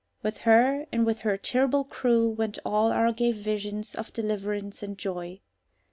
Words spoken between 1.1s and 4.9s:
her terrible crew went all our gay visions of deliverance